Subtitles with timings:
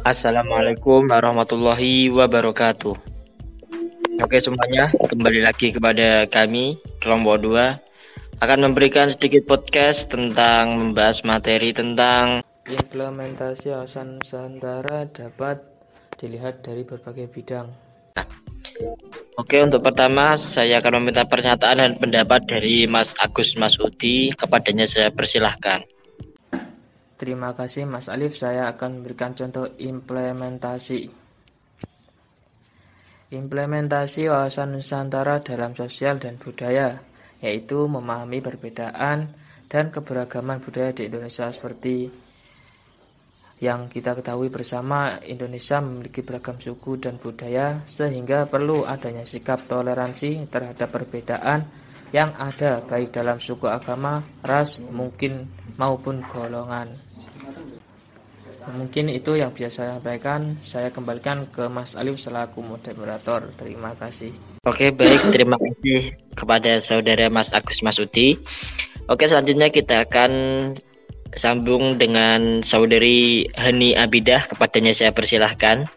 [0.00, 2.96] Assalamualaikum warahmatullahi wabarakatuh.
[4.24, 11.76] Oke semuanya, kembali lagi kepada kami kelompok 2 akan memberikan sedikit podcast tentang membahas materi
[11.76, 15.60] tentang implementasi awasan Nusantara dapat
[16.16, 17.68] dilihat dari berbagai bidang.
[19.36, 24.32] Oke, untuk pertama saya akan meminta pernyataan dan pendapat dari Mas Agus Masudi.
[24.32, 25.84] Kepadanya saya persilahkan.
[27.20, 31.12] Terima kasih Mas Alif, saya akan memberikan contoh implementasi.
[33.36, 36.96] Implementasi wawasan Nusantara dalam sosial dan budaya,
[37.44, 39.36] yaitu memahami perbedaan
[39.68, 42.08] dan keberagaman budaya di Indonesia seperti
[43.60, 50.48] yang kita ketahui bersama Indonesia memiliki beragam suku dan budaya sehingga perlu adanya sikap toleransi
[50.48, 51.68] terhadap perbedaan
[52.16, 56.92] yang ada baik dalam suku agama, ras, mungkin maupun golongan.
[58.76, 60.60] Mungkin itu yang bisa saya sampaikan.
[60.60, 63.48] Saya kembalikan ke Mas Alif selaku moderator.
[63.56, 64.36] Terima kasih.
[64.68, 65.32] Oke, baik.
[65.32, 68.36] Terima kasih kepada saudara Mas Agus Masuti.
[69.08, 70.30] Oke, selanjutnya kita akan
[71.32, 74.44] sambung dengan saudari Hani Abidah.
[74.44, 75.88] Kepadanya saya persilahkan.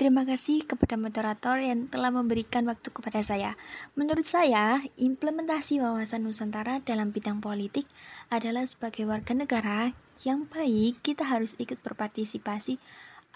[0.00, 3.60] Terima kasih kepada moderator yang telah memberikan waktu kepada saya.
[4.00, 7.84] Menurut saya, implementasi wawasan Nusantara dalam bidang politik
[8.32, 9.92] adalah sebagai warga negara
[10.24, 12.80] yang baik, kita harus ikut berpartisipasi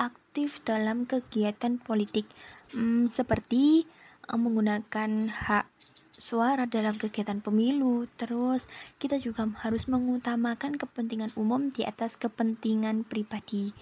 [0.00, 2.24] aktif dalam kegiatan politik,
[2.72, 3.84] hmm, seperti
[4.24, 5.68] eh, menggunakan hak
[6.16, 8.08] suara dalam kegiatan pemilu.
[8.16, 13.76] Terus, kita juga harus mengutamakan kepentingan umum di atas kepentingan pribadi.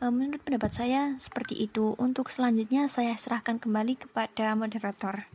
[0.00, 1.92] Eh, menurut pendapat saya seperti itu.
[2.00, 5.28] Untuk selanjutnya saya serahkan kembali kepada moderator.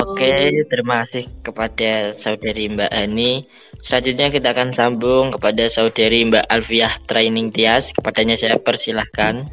[0.00, 3.44] Oke, terima kasih kepada saudari Mbak Ani.
[3.84, 7.92] Selanjutnya kita akan sambung kepada saudari Mbak Alfiah Training Tias.
[7.92, 9.44] Kepadanya saya persilahkan.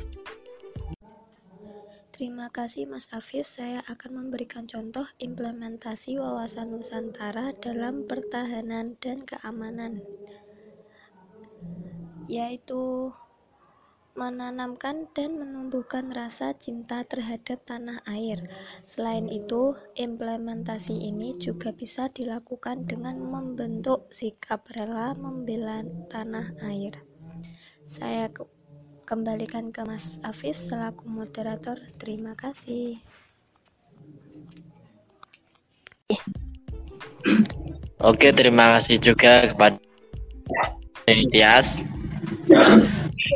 [2.16, 9.99] Terima kasih Mas Afif, saya akan memberikan contoh implementasi wawasan Nusantara dalam pertahanan dan keamanan
[12.26, 13.14] yaitu
[14.15, 18.39] menanamkan dan menumbuhkan rasa cinta terhadap tanah air.
[18.80, 26.95] Selain itu, implementasi ini juga bisa dilakukan dengan membentuk sikap rela membela tanah air.
[27.83, 28.48] Saya ke
[29.05, 31.77] kembalikan ke Mas Afif selaku moderator.
[31.99, 32.98] Terima kasih.
[37.99, 39.77] Oke, terima kasih juga kepada
[41.05, 41.83] Tias.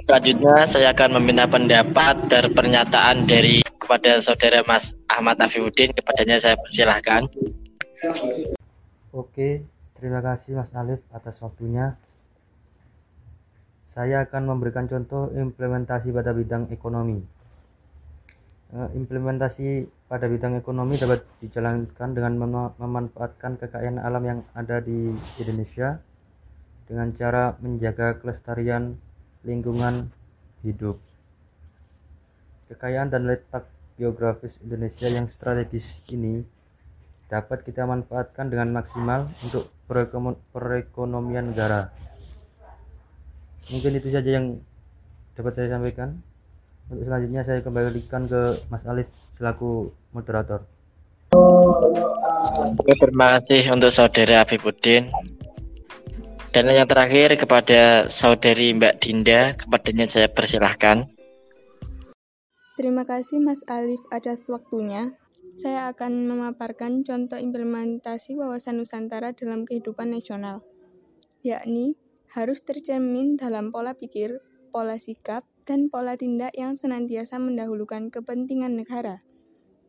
[0.05, 5.91] Selanjutnya saya akan meminta pendapat dan pernyataan dari kepada saudara Mas Ahmad Afifuddin.
[5.91, 7.27] Kepadanya saya persilahkan.
[9.11, 9.65] Oke,
[9.99, 11.99] terima kasih Mas Alif atas waktunya.
[13.89, 17.19] Saya akan memberikan contoh implementasi pada bidang ekonomi.
[18.69, 22.33] Eh, implementasi pada bidang ekonomi dapat dijalankan dengan
[22.77, 25.09] memanfaatkan kekayaan alam yang ada di
[25.41, 25.97] Indonesia
[26.85, 29.08] dengan cara menjaga kelestarian
[29.43, 30.11] lingkungan
[30.63, 30.99] hidup.
[32.69, 33.65] Kekayaan dan letak
[33.97, 36.43] geografis Indonesia yang strategis ini
[37.29, 39.69] dapat kita manfaatkan dengan maksimal untuk
[40.53, 41.93] perekonomian negara.
[43.69, 44.57] Mungkin itu saja yang
[45.37, 46.17] dapat saya sampaikan.
[46.89, 48.41] Untuk selanjutnya saya kembalikan ke
[48.73, 49.05] Mas Alif
[49.37, 50.65] selaku moderator.
[52.89, 55.13] Terima kasih untuk saudara Afifuddin.
[56.49, 61.05] Dan yang terakhir kepada saudari Mbak Dinda, kepadanya saya persilahkan.
[62.73, 65.13] Terima kasih Mas Alif atas waktunya.
[65.61, 70.65] Saya akan memaparkan contoh implementasi wawasan Nusantara dalam kehidupan nasional,
[71.45, 71.99] yakni
[72.33, 74.41] harus tercermin dalam pola pikir,
[74.73, 79.21] pola sikap, dan pola tindak yang senantiasa mendahulukan kepentingan negara,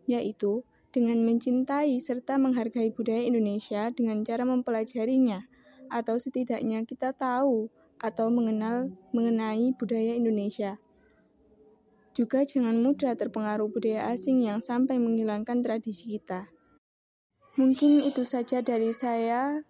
[0.05, 5.47] yaitu dengan mencintai serta menghargai budaya Indonesia dengan cara mempelajarinya,
[5.91, 7.69] atau setidaknya kita tahu
[8.01, 10.81] atau mengenal mengenai budaya Indonesia.
[12.17, 16.51] Juga jangan mudah terpengaruh budaya asing yang sampai menghilangkan tradisi kita.
[17.61, 19.63] Mungkin itu saja dari saya.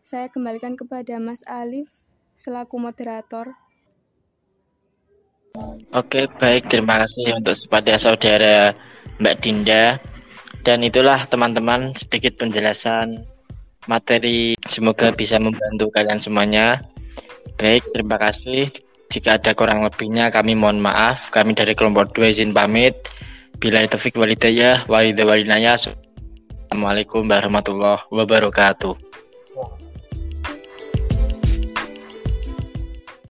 [0.00, 3.50] Saya kembalikan kepada Mas Alif selaku moderator.
[5.96, 6.68] Oke, baik.
[6.68, 8.76] Terima kasih untuk kepada saudara
[9.18, 9.98] Mbak Dinda.
[10.60, 13.22] Dan itulah teman-teman sedikit penjelasan
[13.86, 16.84] materi semoga bisa membantu kalian semuanya.
[17.56, 18.68] Baik, terima kasih.
[19.08, 21.32] Jika ada kurang lebihnya kami mohon maaf.
[21.32, 22.92] Kami dari kelompok 2 izin pamit.
[23.56, 28.92] Bila itu fik walidayah wa Assalamualaikum warahmatullahi wabarakatuh.